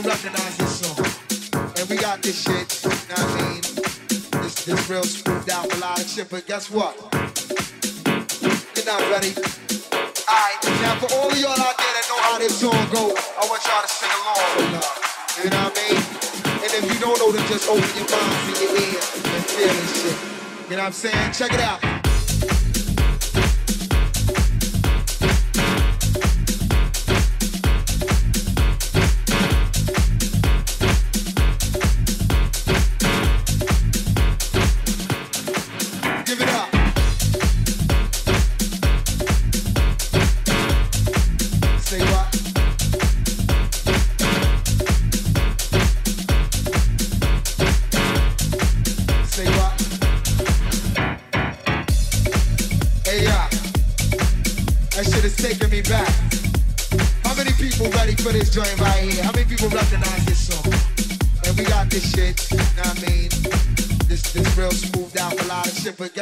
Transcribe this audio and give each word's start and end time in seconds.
recognize 0.00 0.56
this 0.58 0.80
song? 0.80 1.04
And 1.78 1.88
we 1.88 1.96
got 1.96 2.22
this 2.22 2.42
shit, 2.42 2.84
you 2.84 2.90
know 2.90 3.22
what 3.22 3.40
I 3.40 3.50
mean? 3.50 3.62
This, 4.42 4.64
this 4.64 4.90
real 4.90 5.04
smoothed 5.04 5.50
out 5.50 5.68
melodic 5.68 6.06
shit, 6.06 6.28
but 6.28 6.46
guess 6.46 6.70
what? 6.70 6.96
You're 8.76 8.86
not 8.86 9.00
ready. 9.10 9.32
Alright, 10.26 10.58
now 10.82 10.98
for 11.00 11.12
all 11.14 11.30
of 11.30 11.38
y'all 11.38 11.56
out 11.56 11.76
there 11.78 11.92
that 11.96 12.06
know 12.08 12.20
how 12.20 12.38
this 12.38 12.60
song 12.60 12.72
go, 12.92 13.14
I 13.14 13.46
want 13.48 13.62
y'all 13.64 13.82
to 13.82 13.88
sing 13.88 14.10
along. 14.10 14.84
You 15.42 15.50
know 15.50 15.64
what 15.64 15.76
I 15.76 15.88
mean? 15.88 16.00
And 16.64 16.72
if 16.72 16.84
you 16.92 16.98
don't 17.00 17.18
know, 17.18 17.32
then 17.32 17.46
just 17.48 17.68
open 17.68 17.84
your 17.96 18.08
minds 18.10 18.48
and 18.48 18.58
your 18.60 18.72
ears 18.76 19.12
and 19.14 19.44
feel 19.44 19.68
this 19.68 20.02
shit. 20.02 20.70
You 20.70 20.76
know 20.76 20.82
what 20.82 20.86
I'm 20.86 20.92
saying? 20.92 21.32
Check 21.32 21.52
it 21.52 21.60
out. 21.60 22.05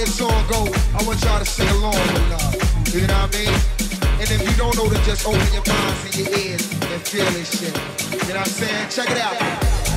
This 0.00 0.16
song 0.16 0.46
go, 0.48 0.64
I 0.98 1.02
want 1.04 1.22
y'all 1.22 1.38
to 1.38 1.44
sing 1.44 1.68
along 1.68 1.92
with 1.92 2.30
love. 2.30 2.94
You 2.94 3.06
know 3.06 3.20
what 3.20 3.34
I 3.34 3.38
mean? 3.38 3.54
And 4.18 4.30
if 4.30 4.40
you 4.48 4.56
don't 4.56 4.74
know, 4.76 4.88
then 4.88 5.04
just 5.04 5.26
open 5.26 5.40
your 5.52 5.62
minds 5.66 6.04
and 6.06 6.16
your 6.16 6.38
ears 6.38 6.72
and 6.72 7.02
feel 7.02 7.30
this 7.32 7.60
shit. 7.60 7.76
You 8.10 8.32
know 8.32 8.40
what 8.40 8.46
I'm 8.46 8.46
saying? 8.46 8.88
Check 8.88 9.10
it 9.10 9.18
out. 9.18 9.89